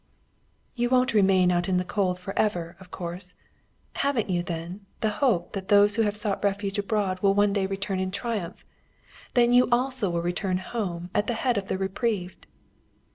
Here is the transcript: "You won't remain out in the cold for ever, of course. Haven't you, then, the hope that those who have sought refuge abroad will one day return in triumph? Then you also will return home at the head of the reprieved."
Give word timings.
"You 0.75 0.89
won't 0.89 1.13
remain 1.13 1.51
out 1.51 1.69
in 1.69 1.77
the 1.77 1.85
cold 1.85 2.17
for 2.19 2.33
ever, 2.35 2.75
of 2.79 2.89
course. 2.89 3.35
Haven't 3.97 4.31
you, 4.31 4.41
then, 4.41 4.83
the 5.01 5.09
hope 5.21 5.53
that 5.53 5.67
those 5.67 5.95
who 5.95 6.01
have 6.01 6.17
sought 6.17 6.43
refuge 6.43 6.79
abroad 6.79 7.19
will 7.19 7.35
one 7.35 7.53
day 7.53 7.67
return 7.67 7.99
in 7.99 8.09
triumph? 8.09 8.65
Then 9.35 9.53
you 9.53 9.69
also 9.71 10.09
will 10.09 10.23
return 10.23 10.57
home 10.57 11.11
at 11.13 11.27
the 11.27 11.35
head 11.35 11.55
of 11.55 11.67
the 11.67 11.77
reprieved." 11.77 12.47